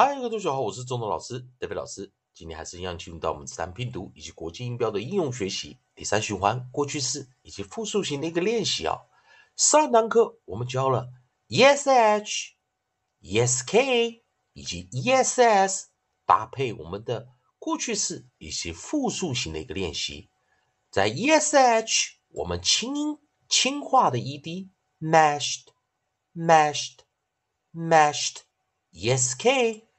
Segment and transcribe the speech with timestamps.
[0.00, 2.12] 嗨，各位同学好，我是中东老师德飞老师。
[2.32, 8.94] 今天还是一样进入到我们自然拼读以及国际音标的应用学习第三循环过去式以及复数型的一个练习啊。
[9.56, 11.08] 上堂课我们教了
[11.48, 12.54] yes h、
[13.20, 14.22] yes k
[14.52, 15.88] 以及 yes s
[16.24, 20.30] 搭配我们的过去式以及复数型的一个练习。
[20.92, 23.18] 在 yes h 我们轻音
[23.48, 24.68] 轻化的 ed
[25.00, 25.64] mashed、
[26.36, 26.98] mashed、
[27.74, 28.42] mashed。
[28.90, 29.87] Yes, K.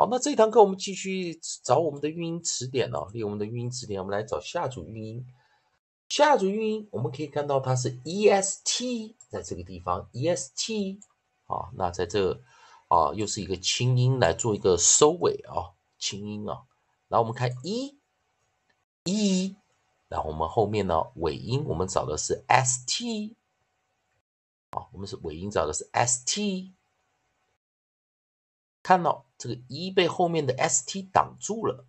[0.00, 5.26] 好，那这一堂课我们继续找我们的韵音词典哦，利用我们的韵音词典，我们来找下组韵音。
[6.08, 11.00] 下组韵音，我们可以看到它是 e s t，在这个地方 e s t
[11.46, 12.40] 啊，那在这
[12.86, 16.62] 啊又是一个轻音来做一个收尾啊，轻音啊。
[17.08, 17.98] 然后我们看 e
[19.02, 19.56] e，
[20.06, 23.34] 然后我们后面呢尾音，我们找的是 s t，
[24.70, 26.72] 啊，我们是尾音找的是 s t。
[28.88, 31.84] 看到这个 e 被后面的 st 挡住了，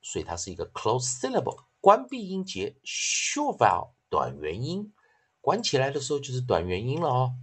[0.00, 4.94] 所以它是一个 closed syllable，关闭音节，short vowel 短元音，
[5.42, 7.34] 关起来的时候就是短元音了哦。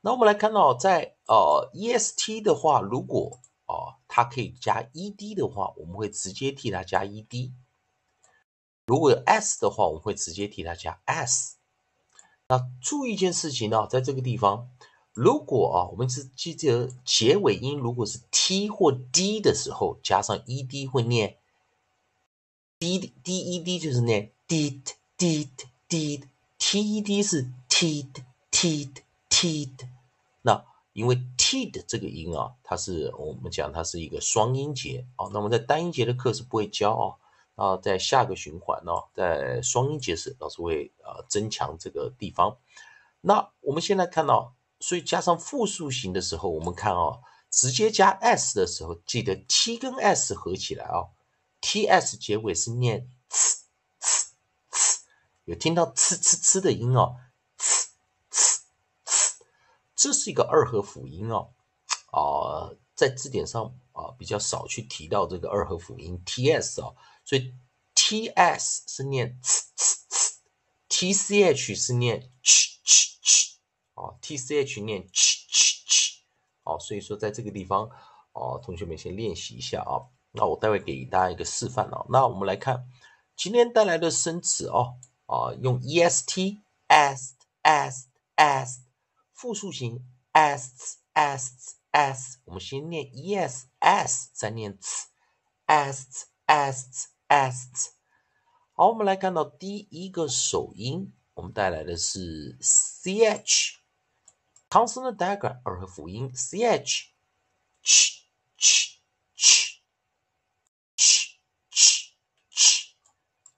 [0.00, 7.52] 那我们来看到，在呃 est 的话，如果啊它可以加 ed 的话，我们会直接替它加 ed；
[8.86, 11.58] 如果有 s 的话，我们会直接替它加 s。
[12.48, 14.70] 那注意一件事情呢，在这个地方。
[15.14, 21.36] 如果啊，我们是记得结尾音，如果是 t 或 d 的时候，加上 ed 会念
[22.78, 24.80] d d e d 就是念 d
[25.18, 25.50] d
[25.86, 26.24] d
[26.58, 28.08] ted 是 t
[28.50, 28.90] t
[29.28, 29.76] t。
[30.40, 30.64] 那
[30.94, 35.28] 因为 t 的这个音啊，它是我们讲它是一个双音节啊。
[35.30, 37.04] 那么在单音节的课是不会教啊。
[37.54, 42.56] 啊，在下个循环呢，在双音节时，老师会呃增强这个地方。
[43.20, 44.54] 那我们现在看到。
[44.82, 47.22] 所以加上复数型的时候，我们看哦，
[47.52, 51.06] 直接加 s 的时候，记得 t 跟 s 合起来啊
[51.60, 53.58] ，t s 结尾是念呲
[54.00, 54.24] 呲
[54.72, 54.98] 呲，
[55.44, 57.14] 有听到呲呲呲的音哦，
[57.56, 57.78] 呲
[58.32, 58.58] 呲
[59.04, 59.40] 呲，
[59.94, 61.52] 这是一个二合辅音哦，
[62.10, 66.90] 啊，在字典上啊比较少去提到这个二合辅音 t s 啊，
[67.24, 67.54] 所以
[67.94, 70.32] t s 是念呲呲呲
[70.88, 72.71] ，t c h 是念 ch。
[74.36, 76.18] Ch 念 ch ch ch，
[76.62, 77.88] 好，所以说在这个地方，
[78.32, 80.06] 哦，同学们先练习一下啊。
[80.32, 82.06] 那我待会给大家一个示范啊。
[82.08, 82.86] 那我们来看
[83.36, 84.94] 今天带来的生词哦，
[85.26, 88.06] 啊，用 e s t asked asked
[88.36, 88.80] asked
[89.34, 95.08] 复数型 s s s，我们先念 e s s，再念 c
[95.66, 97.90] s s s。
[98.72, 103.81] 好，我们来看到第一个首音，我们带来的是 c h。
[104.72, 107.12] 康僧的第二和辅音 c h
[107.84, 108.22] ch
[108.56, 108.96] ch
[109.36, 109.82] ch
[110.96, 111.34] ch
[111.70, 112.12] ch
[112.50, 112.94] ch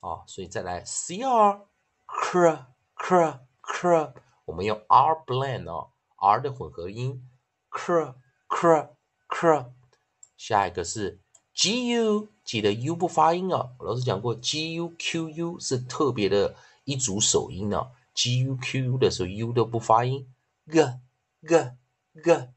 [0.00, 1.68] 啊，所以再来 c r
[2.08, 2.66] cr
[2.96, 4.12] cr cr，
[4.44, 7.30] 我们用 r blend 哦，r 的混合音
[7.70, 8.16] cr
[8.48, 8.90] cr
[9.28, 9.70] cr。
[10.36, 11.20] 下一个是
[11.54, 13.70] g u，记得 u 不发音啊。
[13.78, 17.92] 老师讲过 g u q u 是特别的一组首音呢。
[18.14, 20.33] g u q u 的时候，u 都不发音。
[20.66, 20.80] G
[21.46, 21.76] g
[22.22, 22.48] g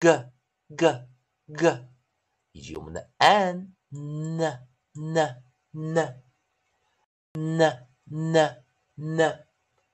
[0.00, 0.30] g
[0.76, 1.06] g
[1.56, 1.88] g，
[2.52, 4.40] 以及我们的 n n
[4.94, 6.22] n n
[7.32, 9.46] n n n，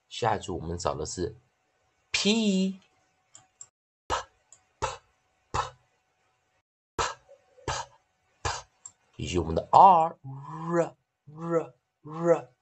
[0.09, 1.37] 下一组我们找的是
[2.12, 2.81] p
[4.06, 4.15] p
[4.78, 4.87] p
[5.50, 5.69] p p
[7.67, 7.73] p
[8.43, 8.50] p，
[9.17, 10.94] 以及我们的 r r
[11.26, 12.55] r r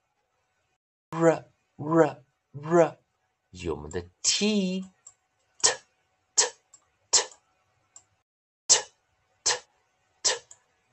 [1.11, 1.45] r
[1.77, 2.99] r r，
[3.63, 4.85] 以及我们的 t。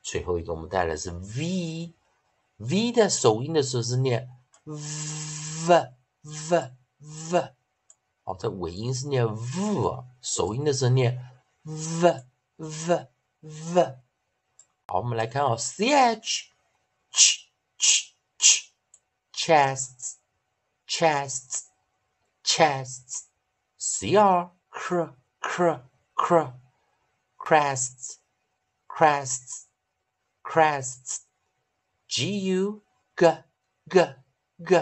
[0.04, 4.30] 最后一个我们带来是 v，v 的首音的时候是念
[4.66, 6.72] v v
[7.32, 7.56] v，
[8.24, 11.28] 好，在尾音是念 v，首音的时候念
[11.64, 12.24] v
[12.56, 13.08] v
[13.40, 13.98] v。
[14.86, 16.50] 好，我们来看啊，ch
[17.12, 17.48] ch
[17.80, 18.70] ch ch
[19.34, 20.18] chests
[20.88, 21.69] chests
[22.50, 24.18] chests，cr
[24.72, 25.04] cr
[25.42, 25.70] cr
[26.16, 26.40] cr cr,
[27.38, 28.20] crests
[29.00, 29.68] crests,
[30.44, 31.22] crests,
[32.10, 32.82] g u
[33.18, 33.28] g
[33.90, 34.02] g
[34.68, 34.82] g,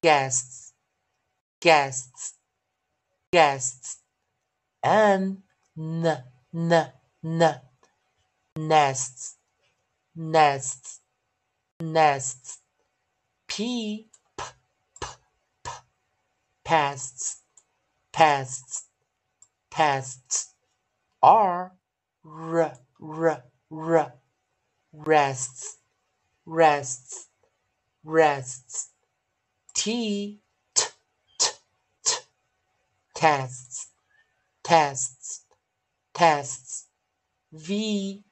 [0.00, 0.72] guests,
[1.60, 2.34] guests,
[3.32, 3.96] guests,
[4.84, 5.42] n
[5.76, 6.22] n
[6.54, 6.92] n
[7.24, 7.60] n,
[8.56, 9.36] nests,
[10.14, 11.00] nests,
[11.80, 12.58] nests,
[13.48, 14.07] p,
[16.68, 17.40] pests,
[18.12, 18.84] pests,
[19.70, 20.52] pests,
[21.22, 21.72] r
[22.26, 23.42] r r
[23.72, 24.12] r,
[24.92, 25.78] rests,
[26.44, 27.28] rests,
[28.04, 28.90] rests,
[29.74, 30.40] t
[30.74, 30.84] t
[31.38, 31.48] t
[32.04, 32.16] t,
[33.14, 33.88] tests,
[34.62, 35.44] tests,
[36.12, 36.88] tests,
[37.50, 38.22] v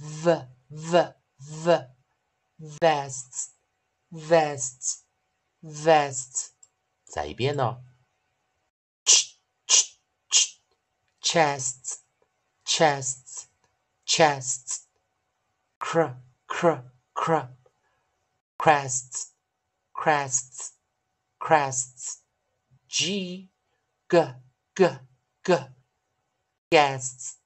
[0.00, 0.40] v
[0.70, 1.08] v
[1.40, 1.78] v,
[2.80, 3.50] vests,
[4.10, 5.02] vests,
[5.62, 6.51] vests，
[7.11, 7.83] 再一遍呢，
[9.05, 9.37] ch
[9.67, 9.97] ch
[10.29, 10.59] ch,
[11.21, 11.99] chests,
[12.65, 13.45] chests,
[14.05, 14.83] chests,
[15.79, 16.15] cr
[16.47, 16.83] cr
[17.13, 17.49] cr,
[18.57, 19.31] crests,
[19.93, 20.73] crests,
[21.39, 22.17] crests,
[22.87, 23.49] g
[24.09, 24.17] g
[24.75, 24.99] g
[25.43, 25.53] g,
[26.69, 27.37] guests,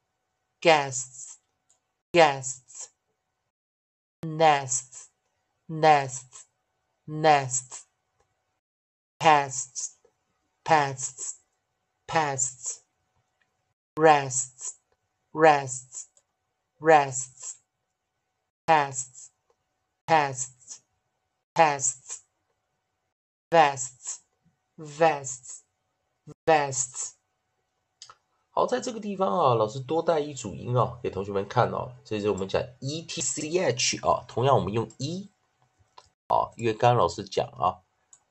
[0.60, 1.38] guests,
[2.12, 2.90] guests,
[4.22, 5.10] nests,
[5.68, 6.46] nests,
[7.08, 7.85] nests,
[9.27, 9.97] Pests,
[10.65, 11.41] pests,
[12.07, 12.83] pests,
[13.97, 14.75] rests,
[15.35, 16.07] rests,
[16.81, 17.57] rests,
[18.69, 19.31] pests,
[20.07, 20.81] pests,
[21.57, 22.21] pests,
[23.51, 24.21] vests,
[24.79, 25.63] vests,
[26.47, 27.15] vests。
[28.51, 31.93] 好，在这个地方啊，老师多带一组音啊，给同学们看哦。
[32.05, 35.29] 这就是我们讲 e t c h 啊，同样我们用 e
[36.29, 37.83] 啊，因为刚刚老师讲啊，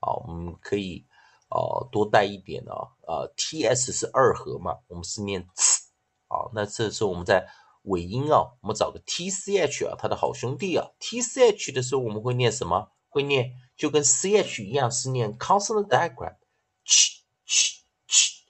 [0.05, 1.03] 啊，我们可以
[1.49, 5.83] 哦多带一点啊，呃，t s 是二合嘛，我们是念 c
[6.27, 7.47] 啊，那这时候我们在
[7.83, 12.91] 尾音啊，我们找个 t c h 啊，它的好兄弟啊，t c h 的时候我们会念什么？
[13.09, 18.45] 会念就跟 c h 一样，是念 consonant diagram，ch ch ch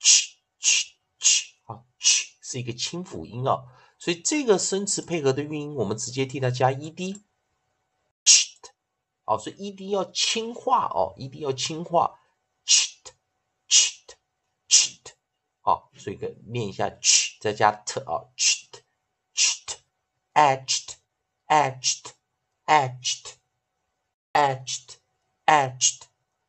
[0.00, 1.54] ch ch。
[2.42, 3.64] 是一个清辅音啊，
[3.98, 7.20] 所以这个生词配合的韵音，我们直接替它加 ed，
[9.24, 12.20] 哦所以一定要轻化哦一定要轻化
[12.66, 13.12] cheat
[13.68, 14.14] cheat
[14.68, 15.12] cheat
[15.62, 18.82] 哦所以给练一下 ch，再加 t 哦 cheat
[19.34, 19.78] cheat
[20.34, 20.96] etched
[21.46, 22.12] etched
[22.66, 23.34] etched
[24.32, 26.02] etched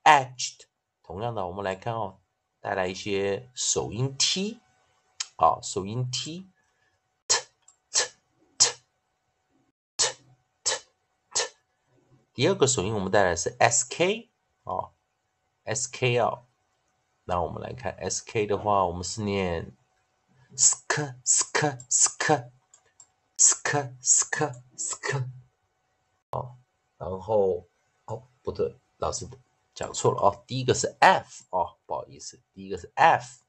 [0.04, 0.62] etched
[1.04, 2.20] 同样的我们来看哦
[2.60, 4.60] 带来一些手音 t
[5.38, 6.50] 好，手音 t
[12.36, 14.28] 第二个首音我们带来是 sk
[14.66, 14.92] 啊
[15.64, 16.44] ，sk 啊，
[17.24, 19.74] 那我们来看 sk 的话，我们是念
[20.54, 22.52] sk sk sk
[23.38, 25.30] sk sk sk，
[26.32, 26.58] 哦，
[26.98, 27.70] 然后
[28.04, 29.26] 哦不对，老师
[29.74, 33.46] 讲错了哦，第一个是 f 哦，不好意思，第一个是 f。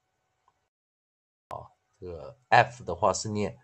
[1.98, 3.58] 这个 f 的话是念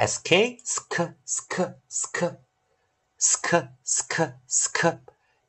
[0.00, 2.38] s k sk sk sk
[3.18, 5.00] sk sk sk，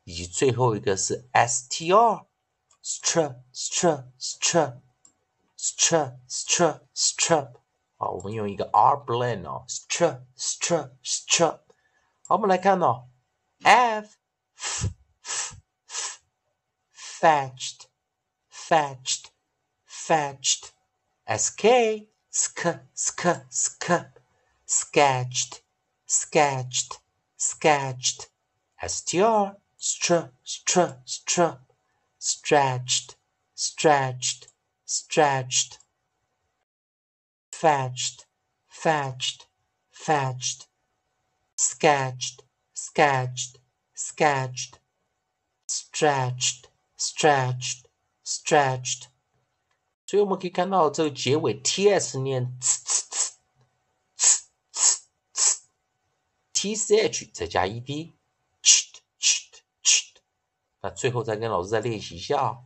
[0.03, 2.25] 以及最后一个是 s t r
[2.83, 4.81] str str str
[5.57, 7.53] str str str，
[7.98, 11.60] 好，我们用一个 r blend 哦，str str str，
[12.25, 13.10] 好，我们来看哦，
[13.63, 14.15] f
[16.93, 17.88] fetched,
[18.50, 19.25] fetched,
[19.88, 20.72] fetched.
[21.27, 24.12] sk, sk, sk, sk,
[24.72, 25.62] sketched,
[26.05, 27.00] sketched,
[27.38, 28.29] sketched.
[28.88, 31.60] str, str, str, str,
[32.19, 33.15] stretched,
[33.55, 34.48] stretched,
[34.86, 35.79] stretched.
[37.51, 38.25] fetched,
[38.69, 39.48] fetched,
[39.91, 40.67] fetched.
[41.57, 42.43] sketched,
[42.74, 43.57] sketched,
[43.96, 44.79] sketched.
[45.67, 47.88] stretched, stretched,
[48.24, 49.07] stretched，
[50.05, 53.11] 所以我们可以看到这个结尾 ts 念 ts ts
[56.62, 58.14] tch 再加 e d
[58.62, 60.14] ch ch。
[60.81, 62.62] 那最后再跟老师再练习一下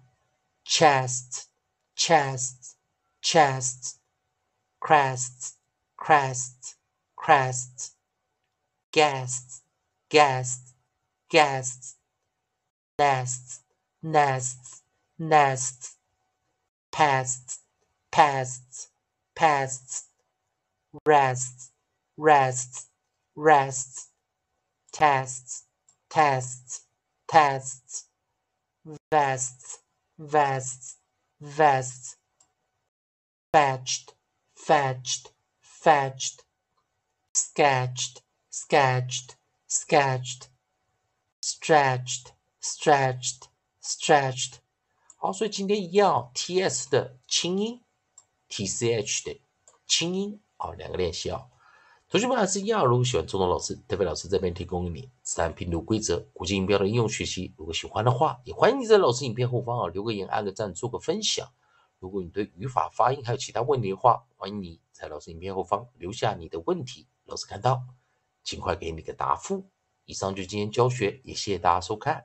[0.66, 1.44] ：chest,
[1.96, 2.74] chest
[3.22, 3.94] chest
[4.80, 5.54] crest
[5.96, 6.74] crest
[7.16, 7.92] crest
[8.92, 9.62] guest
[10.10, 10.74] guest
[11.30, 11.96] guest
[12.98, 13.60] nest
[14.02, 14.82] nest
[15.18, 15.96] nest
[16.92, 17.60] past
[18.10, 18.88] past
[19.34, 20.04] past
[21.04, 21.70] rest
[22.16, 22.86] rest
[23.35, 24.07] rests,
[24.91, 25.63] tests,
[26.09, 26.81] tests,
[27.27, 28.05] tests,
[29.09, 29.79] vests,
[30.17, 30.97] vests,
[31.39, 32.17] vests,
[33.53, 34.13] fetched,
[34.55, 36.43] fetched, fetched,
[37.33, 39.35] sketched, sketched,
[39.67, 40.49] sketched,
[41.41, 43.49] stretched, stretched,
[43.81, 44.55] stretched。
[45.17, 47.83] 好，所以今天一样，ts 的清音，
[48.49, 49.41] tch 的
[49.87, 51.47] 清音，好，两个练习啊。
[52.16, 57.52] 同学们还是一样，如果喜欢中东老师，特别老师这边提供给你自然拼读规则、国际音标的应用学习。
[57.58, 61.46] 如果喜欢的话，也欢迎你在老师影片后方啊留个言、按个赞、做个分享。
[61.98, 67.82] 如果你对语法、发音还有其他问题的话，欢迎你在老师影片后方留下你的问题，老师看到
[68.42, 69.66] 尽快给你个答复。
[70.06, 72.24] 以上就今天教学，也谢谢大家收看。